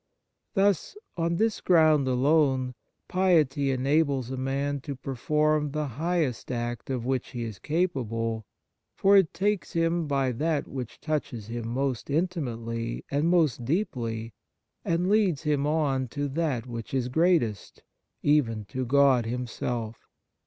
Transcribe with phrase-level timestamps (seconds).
[0.55, 2.73] Thus, on this ground alone,
[3.07, 7.43] piety 19 On Piety enables a man to perform the highest act of which he
[7.43, 8.47] is capable,
[8.95, 14.33] for it takes him by that which touches him most intimately and most deeply,
[14.83, 17.83] and leads him on to that which is greatest—
[18.23, 20.07] even to God Himself.